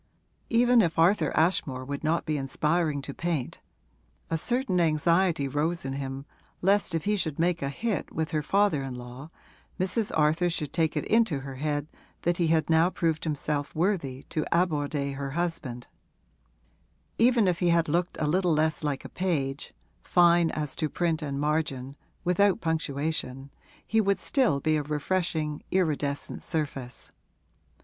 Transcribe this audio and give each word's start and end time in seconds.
Even 0.49 0.81
if 0.81 0.97
Arthur 0.97 1.31
Ashmore 1.37 1.85
would 1.85 2.03
not 2.03 2.25
be 2.25 2.35
inspiring 2.35 3.03
to 3.03 3.13
paint 3.13 3.61
(a 4.31 4.37
certain 4.39 4.81
anxiety 4.81 5.47
rose 5.47 5.85
in 5.85 5.93
him 5.93 6.25
lest 6.59 6.95
if 6.95 7.05
he 7.05 7.15
should 7.15 7.37
make 7.37 7.61
a 7.61 7.69
hit 7.69 8.11
with 8.11 8.31
her 8.31 8.41
father 8.41 8.81
in 8.81 8.95
law 8.95 9.29
Mrs. 9.79 10.11
Arthur 10.17 10.49
should 10.49 10.73
take 10.73 10.97
it 10.97 11.05
into 11.05 11.41
her 11.41 11.57
head 11.57 11.85
that 12.23 12.37
he 12.37 12.47
had 12.47 12.67
now 12.67 12.89
proved 12.89 13.25
himself 13.25 13.75
worthy 13.75 14.23
to 14.23 14.43
aborder 14.51 15.13
her 15.17 15.31
husband); 15.37 15.85
even 17.19 17.47
if 17.47 17.59
he 17.59 17.69
had 17.69 17.87
looked 17.87 18.17
a 18.19 18.25
little 18.25 18.53
less 18.53 18.83
like 18.83 19.05
a 19.05 19.09
page 19.09 19.71
(fine 20.03 20.49
as 20.49 20.75
to 20.75 20.89
print 20.89 21.21
and 21.21 21.39
margin) 21.39 21.95
without 22.23 22.59
punctuation, 22.59 23.51
he 23.85 24.01
would 24.01 24.17
still 24.17 24.59
be 24.59 24.77
a 24.77 24.81
refreshing, 24.81 25.61
iridescent 25.69 26.41
surface. 26.41 27.11